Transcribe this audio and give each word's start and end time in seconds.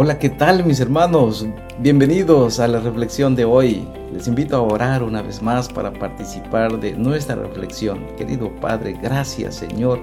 Hola, 0.00 0.20
¿qué 0.20 0.30
tal 0.30 0.64
mis 0.64 0.78
hermanos? 0.78 1.44
Bienvenidos 1.80 2.60
a 2.60 2.68
la 2.68 2.78
reflexión 2.78 3.34
de 3.34 3.44
hoy. 3.44 3.84
Les 4.12 4.28
invito 4.28 4.54
a 4.54 4.62
orar 4.62 5.02
una 5.02 5.22
vez 5.22 5.42
más 5.42 5.68
para 5.68 5.92
participar 5.92 6.78
de 6.78 6.92
nuestra 6.92 7.34
reflexión. 7.34 8.06
Querido 8.16 8.48
Padre, 8.60 8.96
gracias 9.02 9.56
Señor. 9.56 9.98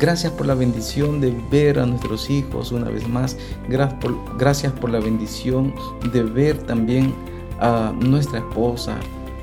Gracias 0.00 0.32
por 0.32 0.46
la 0.46 0.54
bendición 0.54 1.20
de 1.20 1.32
ver 1.48 1.78
a 1.78 1.86
nuestros 1.86 2.28
hijos 2.28 2.72
una 2.72 2.90
vez 2.90 3.06
más. 3.06 3.36
Gracias 3.68 4.72
por, 4.72 4.90
la 4.90 4.98
bendición 4.98 5.72
de 6.12 6.24
ver 6.24 6.58
también 6.64 7.14
a 7.60 7.94
nuestra 8.00 8.40
esposa, 8.40 8.96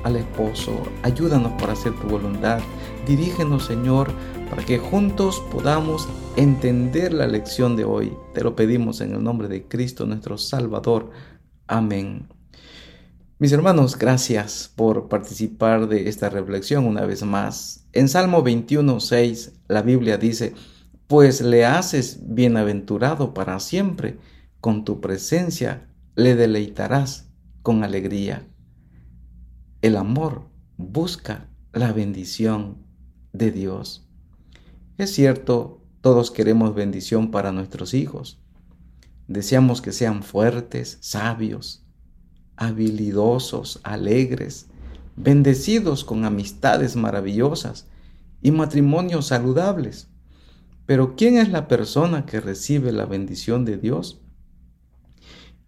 al 0.04 0.16
esposo. 0.16 0.82
Ayúdanos 1.02 1.52
para 1.52 1.72
hacer 1.72 1.94
tu 1.94 2.08
voluntad. 2.08 2.58
Dirígenos, 3.06 3.64
Señor, 3.64 4.10
para 4.50 4.64
que 4.64 4.78
juntos 4.78 5.42
podamos 5.50 6.08
entender 6.36 7.12
la 7.12 7.26
lección 7.26 7.76
de 7.76 7.84
hoy. 7.84 8.12
Te 8.34 8.42
lo 8.42 8.56
pedimos 8.56 9.00
en 9.00 9.14
el 9.14 9.22
nombre 9.22 9.48
de 9.48 9.64
Cristo 9.66 10.06
nuestro 10.06 10.38
Salvador. 10.38 11.10
Amén. 11.66 12.28
Mis 13.38 13.52
hermanos, 13.52 13.96
gracias 13.96 14.72
por 14.74 15.08
participar 15.08 15.88
de 15.88 16.08
esta 16.08 16.28
reflexión 16.28 16.86
una 16.86 17.06
vez 17.06 17.22
más. 17.22 17.86
En 17.92 18.08
Salmo 18.08 18.42
21, 18.42 19.00
6, 19.00 19.52
la 19.68 19.82
Biblia 19.82 20.18
dice, 20.18 20.54
pues 21.06 21.40
le 21.40 21.64
haces 21.64 22.18
bienaventurado 22.22 23.34
para 23.34 23.60
siempre, 23.60 24.18
con 24.60 24.84
tu 24.84 25.00
presencia 25.00 25.88
le 26.16 26.34
deleitarás 26.34 27.28
con 27.62 27.84
alegría. 27.84 28.46
El 29.82 29.96
amor 29.96 30.48
busca 30.76 31.48
la 31.72 31.92
bendición 31.92 32.78
de 33.32 33.52
Dios. 33.52 34.07
Es 34.98 35.14
cierto, 35.14 35.80
todos 36.00 36.32
queremos 36.32 36.74
bendición 36.74 37.30
para 37.30 37.52
nuestros 37.52 37.94
hijos. 37.94 38.42
Deseamos 39.28 39.80
que 39.80 39.92
sean 39.92 40.24
fuertes, 40.24 40.98
sabios, 41.00 41.86
habilidosos, 42.56 43.78
alegres, 43.84 44.66
bendecidos 45.14 46.04
con 46.04 46.24
amistades 46.24 46.96
maravillosas 46.96 47.86
y 48.42 48.50
matrimonios 48.50 49.28
saludables. 49.28 50.08
Pero 50.84 51.14
¿quién 51.14 51.38
es 51.38 51.50
la 51.50 51.68
persona 51.68 52.26
que 52.26 52.40
recibe 52.40 52.90
la 52.90 53.06
bendición 53.06 53.64
de 53.64 53.76
Dios? 53.76 54.20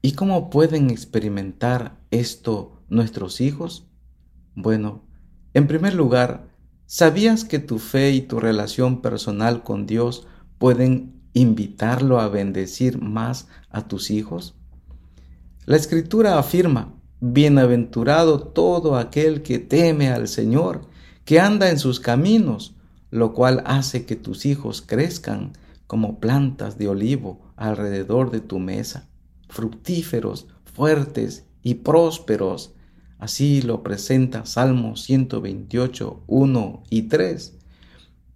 ¿Y 0.02 0.14
cómo 0.14 0.50
pueden 0.50 0.90
experimentar 0.90 2.00
esto 2.10 2.82
nuestros 2.88 3.40
hijos? 3.40 3.86
Bueno, 4.56 5.04
en 5.54 5.68
primer 5.68 5.94
lugar, 5.94 6.49
¿Sabías 6.92 7.44
que 7.44 7.60
tu 7.60 7.78
fe 7.78 8.10
y 8.10 8.20
tu 8.20 8.40
relación 8.40 9.00
personal 9.00 9.62
con 9.62 9.86
Dios 9.86 10.26
pueden 10.58 11.22
invitarlo 11.34 12.18
a 12.18 12.26
bendecir 12.26 13.00
más 13.00 13.46
a 13.70 13.86
tus 13.86 14.10
hijos? 14.10 14.56
La 15.66 15.76
escritura 15.76 16.36
afirma, 16.36 16.92
Bienaventurado 17.20 18.40
todo 18.40 18.96
aquel 18.96 19.42
que 19.42 19.60
teme 19.60 20.08
al 20.10 20.26
Señor, 20.26 20.80
que 21.24 21.38
anda 21.38 21.70
en 21.70 21.78
sus 21.78 22.00
caminos, 22.00 22.74
lo 23.12 23.34
cual 23.34 23.62
hace 23.66 24.04
que 24.04 24.16
tus 24.16 24.44
hijos 24.44 24.82
crezcan 24.82 25.52
como 25.86 26.18
plantas 26.18 26.76
de 26.76 26.88
olivo 26.88 27.52
alrededor 27.54 28.32
de 28.32 28.40
tu 28.40 28.58
mesa, 28.58 29.08
fructíferos, 29.48 30.48
fuertes 30.64 31.46
y 31.62 31.74
prósperos 31.74 32.74
Así 33.20 33.60
lo 33.60 33.82
presenta 33.82 34.46
Salmo 34.46 34.96
128, 34.96 36.22
1 36.26 36.82
y 36.88 37.02
3. 37.02 37.52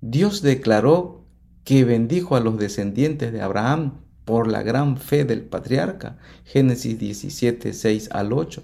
Dios 0.03 0.43
declaró 0.43 1.25
que 1.65 1.85
bendijo 1.85 2.37
a 2.37 2.41
los 2.41 2.59
descendientes 2.59 3.33
de 3.33 3.41
Abraham 3.41 3.95
por 4.27 4.47
la 4.47 4.63
gran 4.63 4.99
fe 4.99 5.25
del 5.25 5.41
patriarca. 5.41 6.19
Génesis 6.45 6.99
17, 6.99 7.73
6 7.73 8.11
al 8.13 8.35
8. 8.35 8.63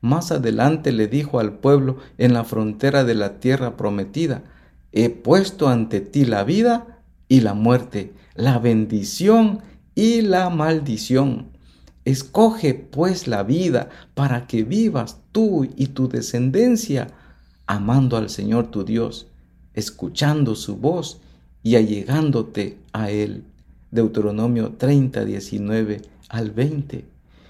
Más 0.00 0.32
adelante 0.32 0.90
le 0.90 1.06
dijo 1.06 1.38
al 1.38 1.58
pueblo 1.58 1.98
en 2.18 2.34
la 2.34 2.42
frontera 2.42 3.04
de 3.04 3.14
la 3.14 3.38
tierra 3.38 3.76
prometida, 3.76 4.42
he 4.90 5.08
puesto 5.08 5.68
ante 5.68 6.00
ti 6.00 6.24
la 6.24 6.42
vida 6.42 7.00
y 7.28 7.40
la 7.40 7.54
muerte, 7.54 8.12
la 8.34 8.58
bendición 8.58 9.62
y 9.94 10.20
la 10.22 10.50
maldición. 10.50 11.53
Escoge 12.04 12.74
pues 12.74 13.26
la 13.26 13.42
vida 13.42 13.88
para 14.14 14.46
que 14.46 14.62
vivas 14.62 15.20
tú 15.32 15.66
y 15.76 15.86
tu 15.88 16.08
descendencia, 16.08 17.08
amando 17.66 18.18
al 18.18 18.28
Señor 18.28 18.70
tu 18.70 18.84
Dios, 18.84 19.26
escuchando 19.72 20.54
su 20.54 20.76
voz 20.76 21.20
y 21.62 21.76
allegándote 21.76 22.78
a 22.92 23.10
Él. 23.10 23.44
Deuteronomio 23.90 24.72
30, 24.76 25.24
19 25.24 26.02
al 26.28 26.50
20. 26.50 27.06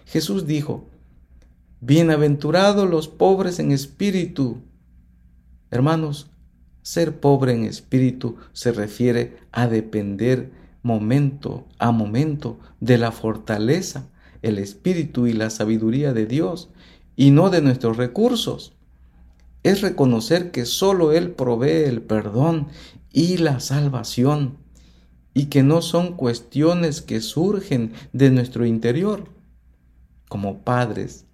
Jesús 0.06 0.46
dijo, 0.46 0.84
Bienaventurados 1.80 2.88
los 2.88 3.08
pobres 3.08 3.58
en 3.58 3.72
espíritu. 3.72 4.58
Hermanos, 5.70 6.30
ser 6.82 7.18
pobre 7.18 7.54
en 7.54 7.64
espíritu 7.64 8.36
se 8.52 8.70
refiere 8.70 9.36
a 9.50 9.66
depender 9.66 10.52
momento 10.82 11.66
a 11.78 11.90
momento 11.90 12.58
de 12.78 12.98
la 12.98 13.10
fortaleza 13.10 14.06
el 14.44 14.58
espíritu 14.58 15.26
y 15.26 15.32
la 15.32 15.50
sabiduría 15.50 16.12
de 16.12 16.26
Dios 16.26 16.68
y 17.16 17.30
no 17.30 17.48
de 17.48 17.62
nuestros 17.62 17.96
recursos. 17.96 18.74
Es 19.62 19.80
reconocer 19.80 20.50
que 20.50 20.66
solo 20.66 21.12
Él 21.12 21.30
provee 21.30 21.84
el 21.86 22.02
perdón 22.02 22.68
y 23.10 23.38
la 23.38 23.60
salvación 23.60 24.58
y 25.32 25.46
que 25.46 25.62
no 25.62 25.80
son 25.80 26.12
cuestiones 26.12 27.00
que 27.00 27.20
surgen 27.20 27.92
de 28.12 28.30
nuestro 28.30 28.66
interior. 28.66 29.24
Como 30.28 30.58
padres, 30.58 31.24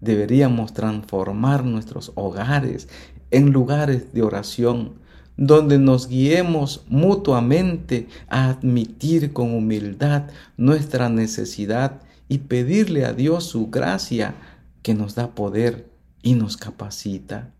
deberíamos 0.00 0.72
transformar 0.72 1.64
nuestros 1.64 2.12
hogares 2.14 2.88
en 3.32 3.50
lugares 3.50 4.12
de 4.12 4.22
oración, 4.22 5.00
donde 5.36 5.78
nos 5.78 6.06
guiemos 6.06 6.84
mutuamente 6.88 8.06
a 8.28 8.50
admitir 8.50 9.32
con 9.32 9.52
humildad 9.52 10.30
nuestra 10.56 11.08
necesidad 11.08 12.02
y 12.32 12.38
pedirle 12.38 13.04
a 13.04 13.12
Dios 13.12 13.44
su 13.44 13.68
gracia 13.68 14.34
que 14.82 14.94
nos 14.94 15.14
da 15.14 15.34
poder 15.34 15.90
y 16.22 16.32
nos 16.32 16.56
capacita. 16.56 17.52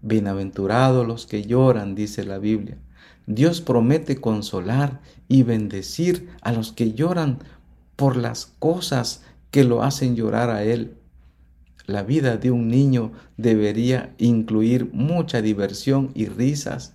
Bienaventurados 0.00 1.06
los 1.06 1.26
que 1.26 1.42
lloran, 1.42 1.94
dice 1.94 2.24
la 2.24 2.38
Biblia. 2.38 2.78
Dios 3.26 3.60
promete 3.60 4.18
consolar 4.18 5.02
y 5.28 5.42
bendecir 5.42 6.30
a 6.40 6.52
los 6.52 6.72
que 6.72 6.94
lloran 6.94 7.40
por 7.96 8.16
las 8.16 8.46
cosas 8.46 9.24
que 9.50 9.62
lo 9.62 9.82
hacen 9.82 10.16
llorar 10.16 10.48
a 10.48 10.64
Él. 10.64 10.96
La 11.84 12.02
vida 12.02 12.38
de 12.38 12.50
un 12.50 12.68
niño 12.68 13.12
debería 13.36 14.14
incluir 14.16 14.88
mucha 14.94 15.42
diversión 15.42 16.12
y 16.14 16.28
risas, 16.28 16.94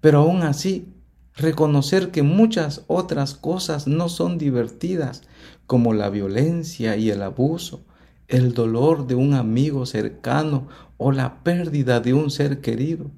pero 0.00 0.22
aún 0.22 0.42
así 0.42 0.88
reconocer 1.36 2.10
que 2.10 2.22
muchas 2.22 2.82
otras 2.86 3.34
cosas 3.34 3.86
no 3.86 4.08
son 4.08 4.38
divertidas, 4.38 5.22
como 5.66 5.92
la 5.92 6.08
violencia 6.08 6.96
y 6.96 7.10
el 7.10 7.22
abuso, 7.22 7.84
el 8.28 8.54
dolor 8.54 9.06
de 9.06 9.14
un 9.14 9.34
amigo 9.34 9.84
cercano 9.86 10.68
o 10.96 11.12
la 11.12 11.42
pérdida 11.42 12.00
de 12.00 12.14
un 12.14 12.30
ser 12.30 12.60
querido. 12.60 13.10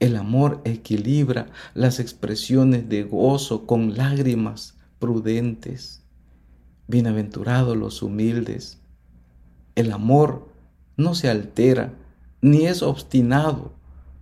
El 0.00 0.16
amor 0.16 0.60
equilibra 0.64 1.46
las 1.74 2.00
expresiones 2.00 2.88
de 2.88 3.04
gozo 3.04 3.66
con 3.66 3.96
lágrimas 3.96 4.76
prudentes. 4.98 6.02
Bienaventurados 6.88 7.76
los 7.76 8.02
humildes. 8.02 8.82
El 9.74 9.92
amor 9.92 10.48
no 10.96 11.14
se 11.14 11.30
altera, 11.30 11.94
ni 12.40 12.66
es 12.66 12.82
obstinado, 12.82 13.72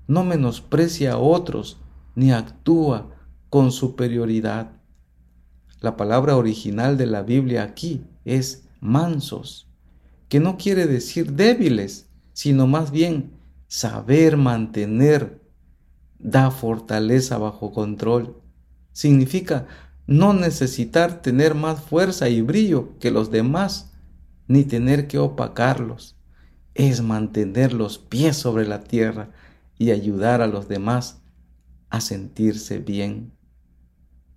no 0.07 0.25
menosprecia 0.25 1.15
a 1.15 1.19
otros, 1.19 1.79
ni 2.15 2.33
actúa 2.33 3.14
con 3.55 3.71
superioridad. 3.71 4.73
La 5.79 5.97
palabra 5.97 6.37
original 6.37 6.99
de 6.99 7.07
la 7.07 7.23
Biblia 7.23 7.63
aquí 7.63 8.05
es 8.25 8.65
mansos, 8.81 9.69
que 10.29 10.41
no 10.41 10.57
quiere 10.57 10.89
decir 10.89 11.35
débiles, 11.35 12.09
sino 12.33 12.67
más 12.67 12.91
bien 12.91 13.31
saber 13.69 14.37
mantener, 14.37 15.41
da 16.19 16.51
fortaleza 16.51 17.39
bajo 17.39 17.71
control. 17.71 18.43
Significa 18.91 19.69
no 20.09 20.33
necesitar 20.33 21.23
tener 21.23 21.55
más 21.55 21.81
fuerza 21.81 22.29
y 22.29 22.43
brillo 22.43 22.99
que 22.99 23.13
los 23.13 23.31
demás, 23.31 23.93
ni 24.49 24.65
tener 24.65 25.07
que 25.07 25.19
opacarlos. 25.19 26.17
Es 26.75 27.03
mantener 27.03 27.73
los 27.73 27.99
pies 27.99 28.37
sobre 28.37 28.67
la 28.67 28.83
tierra 28.83 29.31
y 29.79 29.93
ayudar 29.93 30.43
a 30.43 30.49
los 30.49 30.67
demás 30.67 31.23
a 31.89 32.01
sentirse 32.01 32.79
bien. 32.79 33.31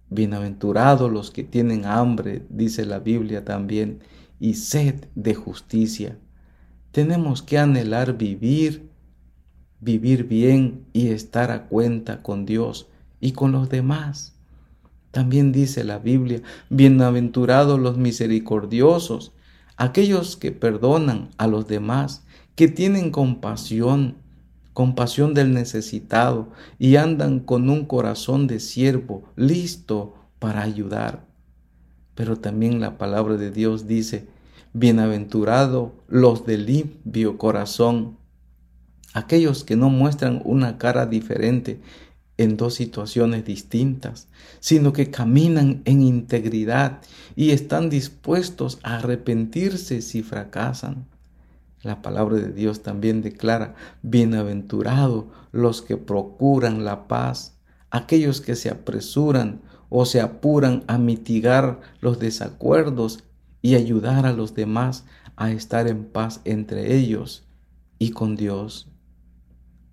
Bienaventurados 0.09 1.11
los 1.11 1.31
que 1.31 1.43
tienen 1.43 1.85
hambre, 1.85 2.45
dice 2.49 2.85
la 2.85 2.99
Biblia 2.99 3.43
también, 3.43 3.99
y 4.39 4.53
sed 4.53 5.05
de 5.15 5.35
justicia. 5.35 6.17
Tenemos 6.91 7.41
que 7.41 7.57
anhelar 7.57 8.17
vivir, 8.17 8.89
vivir 9.81 10.23
bien 10.23 10.85
y 10.93 11.07
estar 11.07 11.51
a 11.51 11.67
cuenta 11.67 12.23
con 12.23 12.45
Dios 12.45 12.87
y 13.19 13.33
con 13.33 13.51
los 13.51 13.69
demás. 13.69 14.35
También 15.11 15.51
dice 15.51 15.83
la 15.83 15.99
Biblia, 15.99 16.41
bienaventurados 16.69 17.79
los 17.79 17.97
misericordiosos, 17.97 19.33
aquellos 19.75 20.37
que 20.37 20.51
perdonan 20.51 21.29
a 21.37 21.47
los 21.47 21.67
demás, 21.67 22.23
que 22.55 22.67
tienen 22.67 23.11
compasión, 23.11 24.15
compasión 24.77 25.33
del 25.33 25.55
necesitado 25.55 26.49
y 26.77 26.97
andan 26.97 27.39
con 27.39 27.67
un 27.71 27.85
corazón 27.85 28.45
de 28.45 28.59
siervo 28.59 29.23
listo 29.35 30.13
para 30.37 30.61
ayudar. 30.61 31.25
Pero 32.13 32.37
también 32.37 32.79
la 32.79 32.99
palabra 32.99 33.37
de 33.37 33.49
Dios 33.49 33.87
dice, 33.87 34.27
bienaventurados 34.73 35.93
los 36.07 36.45
de 36.45 36.59
limpio 36.59 37.39
corazón, 37.39 38.19
aquellos 39.13 39.63
que 39.63 39.75
no 39.75 39.89
muestran 39.89 40.43
una 40.45 40.77
cara 40.77 41.07
diferente 41.07 41.81
en 42.37 42.55
dos 42.55 42.75
situaciones 42.75 43.45
distintas, 43.45 44.27
sino 44.59 44.93
que 44.93 45.09
caminan 45.09 45.81
en 45.85 46.03
integridad 46.03 47.01
y 47.35 47.49
están 47.49 47.89
dispuestos 47.89 48.77
a 48.83 48.97
arrepentirse 48.97 50.03
si 50.03 50.21
fracasan. 50.21 51.07
La 51.87 52.01
palabra 52.01 52.35
de 52.35 52.51
Dios 52.51 52.83
también 52.83 53.21
declara, 53.21 53.73
bienaventurados 54.01 55.23
los 55.53 55.81
que 55.81 55.95
procuran 55.95 56.83
la 56.83 57.07
paz, 57.07 57.61
aquellos 57.91 58.41
que 58.41 58.57
se 58.57 58.69
apresuran 58.69 59.61
o 59.87 60.03
se 60.03 60.19
apuran 60.19 60.83
a 60.87 60.97
mitigar 60.97 61.79
los 62.01 62.19
desacuerdos 62.19 63.23
y 63.61 63.75
ayudar 63.75 64.25
a 64.25 64.33
los 64.33 64.53
demás 64.53 65.05
a 65.37 65.51
estar 65.51 65.87
en 65.87 66.03
paz 66.03 66.41
entre 66.43 66.97
ellos 66.97 67.47
y 67.99 68.09
con 68.09 68.35
Dios. 68.35 68.91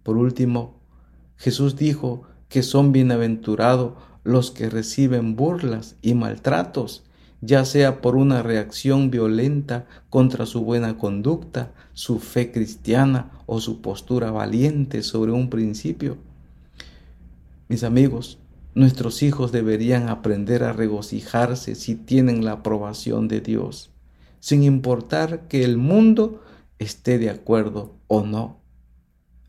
Por 0.03 0.17
último, 0.17 0.81
Jesús 1.37 1.77
dijo 1.77 2.23
que 2.49 2.65
son 2.65 2.91
bienaventurados 2.91 3.93
los 4.25 4.51
que 4.51 4.69
reciben 4.69 5.37
burlas 5.37 5.95
y 6.03 6.15
maltratos, 6.15 7.05
ya 7.45 7.65
sea 7.65 8.01
por 8.01 8.17
una 8.17 8.43
reacción 8.43 9.11
violenta 9.11 9.87
contra 10.09 10.47
su 10.47 10.65
buena 10.65 10.97
conducta, 10.97 11.73
su 11.93 12.19
fe 12.19 12.53
cristiana 12.53 13.31
o 13.47 13.61
su 13.61 13.83
postura 13.83 14.31
valiente 14.31 15.03
sobre 15.03 15.33
un 15.33 15.51
principio. 15.51 16.17
Mis 17.69 17.85
amigos, 17.85 18.39
nuestros 18.75 19.23
hijos 19.23 19.53
deberían 19.53 20.09
aprender 20.09 20.65
a 20.65 20.73
regocijarse 20.73 21.75
si 21.75 21.95
tienen 21.95 22.45
la 22.45 22.53
aprobación 22.53 23.29
de 23.29 23.41
Dios, 23.41 23.91
sin 24.41 24.63
importar 24.63 25.47
que 25.49 25.65
el 25.65 25.77
mundo 25.77 26.43
esté 26.79 27.19
de 27.19 27.31
acuerdo 27.31 27.95
o 28.07 28.25
no. 28.25 28.61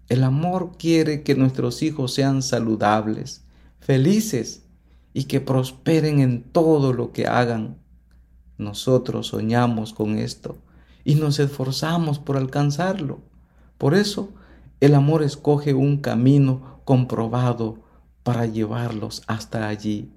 El 0.07 0.23
amor 0.23 0.73
quiere 0.77 1.23
que 1.23 1.35
nuestros 1.35 1.81
hijos 1.81 2.13
sean 2.13 2.43
saludables, 2.43 3.43
felices 3.79 4.65
y 5.13 5.23
que 5.23 5.41
prosperen 5.41 6.19
en 6.19 6.43
todo 6.43 6.93
lo 6.93 7.11
que 7.11 7.25
hagan. 7.25 7.77
Nosotros 8.57 9.27
soñamos 9.27 9.93
con 9.93 10.17
esto 10.17 10.57
y 11.03 11.15
nos 11.15 11.39
esforzamos 11.39 12.19
por 12.19 12.37
alcanzarlo. 12.37 13.19
Por 13.77 13.93
eso, 13.93 14.29
el 14.79 14.95
amor 14.95 15.23
escoge 15.23 15.73
un 15.73 15.97
camino 15.97 16.81
comprobado 16.85 17.79
para 18.23 18.45
llevarlos 18.45 19.23
hasta 19.27 19.67
allí. 19.67 20.11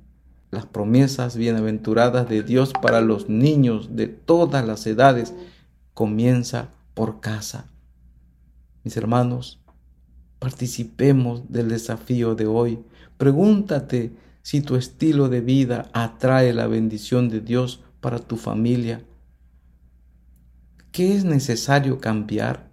Las 0.51 0.67
promesas 0.67 1.37
bienaventuradas 1.37 2.29
de 2.29 2.43
Dios 2.43 2.73
para 2.81 3.01
los 3.01 3.29
niños 3.29 3.97
de 3.97 4.07
todas 4.07 4.67
las 4.67 4.87
edades 4.87 5.35
comienza 5.95 6.71
por 6.95 7.21
casa. 7.21 7.67
Mis 8.85 8.97
hermanos, 8.97 9.61
Participemos 10.39 11.51
del 11.51 11.69
desafío 11.69 12.35
de 12.35 12.47
hoy. 12.47 12.79
Pregúntate 13.17 14.13
si 14.43 14.61
tu 14.61 14.77
estilo 14.77 15.29
de 15.29 15.41
vida 15.41 15.91
atrae 15.93 16.53
la 16.53 16.69
bendición 16.69 17.29
de 17.29 17.41
Dios 17.41 17.83
para 18.01 18.19
tu 18.19 18.37
familia. 18.37 19.03
¿Qué 20.93 21.15
es 21.15 21.25
necesario 21.25 22.01
cambiar? 22.01 22.71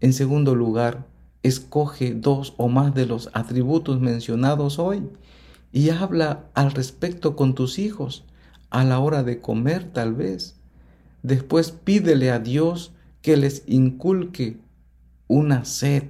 En 0.00 0.12
segundo 0.12 0.54
lugar, 0.54 1.06
escoge 1.42 2.14
dos 2.14 2.54
o 2.56 2.68
más 2.68 2.94
de 2.94 3.06
los 3.06 3.30
atributos 3.32 4.00
mencionados 4.00 4.78
hoy 4.78 5.02
y 5.72 5.90
habla 5.90 6.50
al 6.54 6.72
respecto 6.72 7.36
con 7.36 7.54
tus 7.54 7.78
hijos 7.78 8.24
a 8.70 8.84
la 8.84 8.98
hora 8.98 9.22
de 9.22 9.40
comer 9.40 9.92
tal 9.92 10.14
vez. 10.14 10.56
Después 11.22 11.70
pídele 11.70 12.30
a 12.30 12.38
Dios 12.38 12.92
que 13.22 13.36
les 13.36 13.62
inculque 13.66 14.58
una 15.28 15.64
sed 15.64 16.04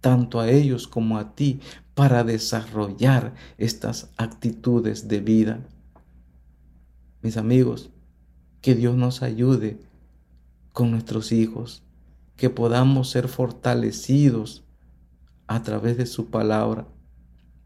tanto 0.00 0.40
a 0.40 0.48
ellos 0.48 0.86
como 0.86 1.18
a 1.18 1.34
ti 1.34 1.60
para 1.94 2.24
desarrollar 2.24 3.34
estas 3.58 4.10
actitudes 4.16 5.08
de 5.08 5.20
vida. 5.20 5.60
Mis 7.26 7.38
amigos, 7.38 7.90
que 8.60 8.76
Dios 8.76 8.94
nos 8.94 9.20
ayude 9.20 9.80
con 10.72 10.92
nuestros 10.92 11.32
hijos, 11.32 11.82
que 12.36 12.50
podamos 12.50 13.10
ser 13.10 13.26
fortalecidos 13.26 14.62
a 15.48 15.64
través 15.64 15.96
de 15.96 16.06
su 16.06 16.26
palabra. 16.26 16.86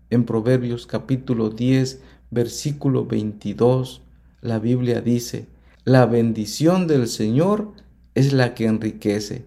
En 0.09 0.25
Proverbios 0.25 0.87
capítulo 0.87 1.51
10, 1.51 2.01
versículo 2.31 3.05
22, 3.05 4.01
la 4.41 4.59
Biblia 4.59 5.03
dice, 5.03 5.47
la 5.85 6.07
bendición 6.07 6.87
del 6.87 7.07
Señor 7.07 7.75
es 8.15 8.33
la 8.33 8.55
que 8.55 8.65
enriquece 8.65 9.45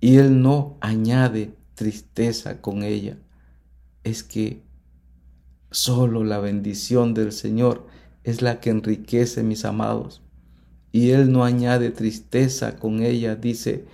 y 0.00 0.16
Él 0.16 0.42
no 0.42 0.78
añade 0.80 1.54
tristeza 1.76 2.60
con 2.60 2.82
ella 2.82 3.18
es 4.02 4.24
que 4.24 4.64
solo 5.70 6.24
la 6.24 6.40
bendición 6.40 7.14
del 7.14 7.30
Señor 7.30 7.93
es 8.24 8.42
la 8.42 8.60
que 8.60 8.70
enriquece, 8.70 9.42
mis 9.42 9.64
amados. 9.64 10.22
Y 10.90 11.10
Él 11.10 11.30
no 11.30 11.44
añade 11.44 11.90
tristeza 11.90 12.76
con 12.76 13.02
ella, 13.02 13.36
dice 13.36 13.84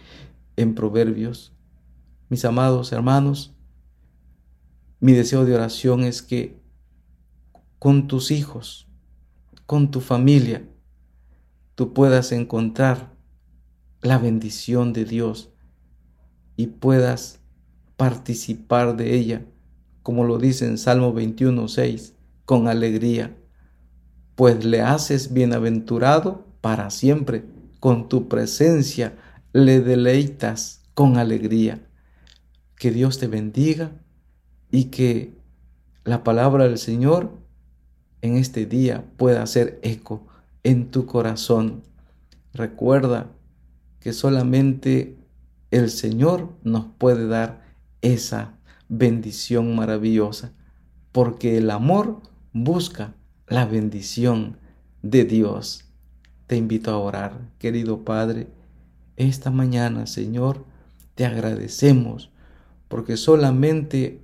en 0.57 0.75
Proverbios. 0.75 1.53
Mis 2.29 2.45
amados 2.45 2.93
hermanos, 2.93 3.55
mi 5.01 5.13
deseo 5.13 5.45
de 5.45 5.55
oración 5.55 6.05
es 6.05 6.23
que 6.23 6.61
con 7.79 8.07
tus 8.07 8.31
hijos, 8.31 8.87
con 9.67 9.91
tu 9.91 10.01
familia, 10.01 10.69
tú 11.75 11.93
puedas 11.93 12.33
encontrar 12.33 13.15
la 14.03 14.19
bendición 14.19 14.93
de 14.93 15.05
Dios 15.07 15.51
y 16.57 16.67
puedas 16.67 17.41
participar 17.97 18.97
de 18.97 19.17
ella, 19.17 19.47
como 20.03 20.25
lo 20.25 20.39
dice 20.39 20.67
en 20.67 20.77
Salmo 20.77 21.15
21.6, 21.15 22.13
con 22.45 22.69
alegría, 22.69 23.37
pues 24.41 24.65
le 24.65 24.81
haces 24.81 25.35
bienaventurado 25.35 26.47
para 26.63 26.89
siempre, 26.89 27.45
con 27.79 28.09
tu 28.09 28.27
presencia 28.27 29.13
le 29.53 29.83
deleitas 29.83 30.81
con 30.95 31.19
alegría. 31.19 31.87
Que 32.75 32.91
Dios 32.91 33.19
te 33.19 33.27
bendiga 33.27 33.93
y 34.71 34.85
que 34.85 35.35
la 36.05 36.25
palabra 36.25 36.65
del 36.65 36.79
Señor 36.79 37.37
en 38.23 38.39
este 38.39 38.65
día 38.65 39.05
pueda 39.19 39.43
hacer 39.43 39.79
eco 39.83 40.27
en 40.63 40.91
tu 40.91 41.05
corazón. 41.05 41.83
Recuerda 42.55 43.31
que 44.01 44.15
solamente 44.15 45.19
el 45.71 45.91
Señor 45.91 46.49
nos 46.63 46.87
puede 46.97 47.29
dar 47.29 47.63
esa 48.01 48.55
bendición 48.89 49.77
maravillosa, 49.77 50.55
porque 51.13 51.59
el 51.59 51.71
amor 51.71 52.23
busca 52.55 53.13
la 53.51 53.67
bendición 53.67 54.57
de 55.03 55.25
Dios. 55.25 55.85
Te 56.47 56.57
invito 56.57 56.93
a 56.93 56.99
orar, 56.99 57.37
querido 57.59 58.05
Padre. 58.05 58.47
Esta 59.17 59.51
mañana, 59.51 60.07
Señor, 60.07 60.65
te 61.17 61.27
agradecemos 61.27 62.31
porque 62.87 63.17
solamente 63.17 64.21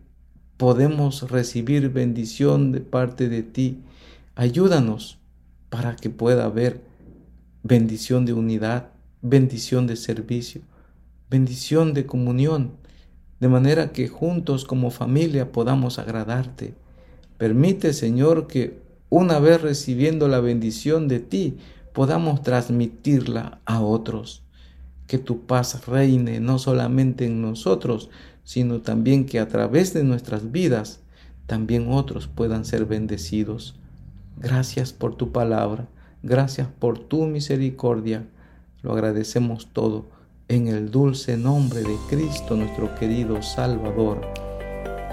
podemos 0.56 1.28
recibir 1.28 1.90
bendición 1.90 2.70
de 2.70 2.80
parte 2.80 3.28
de 3.28 3.42
ti. 3.42 3.82
Ayúdanos 4.36 5.18
para 5.70 5.96
que 5.96 6.08
pueda 6.08 6.44
haber 6.44 6.80
bendición 7.64 8.26
de 8.26 8.32
unidad, 8.32 8.90
bendición 9.22 9.88
de 9.88 9.96
servicio, 9.96 10.62
bendición 11.28 11.94
de 11.94 12.06
comunión 12.06 12.74
de 13.40 13.48
manera 13.48 13.92
que 13.92 14.06
juntos 14.06 14.64
como 14.64 14.90
familia 14.92 15.50
podamos 15.50 15.98
agradarte. 15.98 16.74
Permite, 17.38 17.92
Señor, 17.92 18.46
que 18.46 18.85
una 19.10 19.38
vez 19.38 19.62
recibiendo 19.62 20.28
la 20.28 20.40
bendición 20.40 21.08
de 21.08 21.20
ti, 21.20 21.56
podamos 21.92 22.42
transmitirla 22.42 23.60
a 23.64 23.80
otros. 23.80 24.42
Que 25.06 25.18
tu 25.18 25.46
paz 25.46 25.86
reine 25.86 26.40
no 26.40 26.58
solamente 26.58 27.26
en 27.26 27.40
nosotros, 27.40 28.10
sino 28.42 28.80
también 28.80 29.26
que 29.26 29.38
a 29.38 29.48
través 29.48 29.94
de 29.94 30.04
nuestras 30.04 30.50
vidas 30.50 31.00
también 31.46 31.92
otros 31.92 32.26
puedan 32.26 32.64
ser 32.64 32.86
bendecidos. 32.86 33.76
Gracias 34.36 34.92
por 34.92 35.14
tu 35.14 35.32
palabra, 35.32 35.88
gracias 36.22 36.68
por 36.78 36.98
tu 36.98 37.26
misericordia. 37.26 38.26
Lo 38.82 38.92
agradecemos 38.92 39.68
todo 39.72 40.06
en 40.48 40.68
el 40.68 40.90
dulce 40.90 41.36
nombre 41.36 41.80
de 41.80 41.96
Cristo 42.08 42.56
nuestro 42.56 42.94
querido 42.96 43.42
Salvador. 43.42 44.20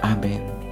Amén. 0.02 0.63